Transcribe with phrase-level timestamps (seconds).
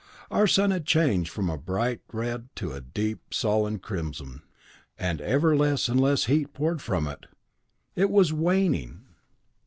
[0.31, 4.41] Our sun had changed from bright red to a deep, sullen crimson,
[4.97, 7.27] and ever less and less heat poured from it.
[7.95, 9.05] It was waning!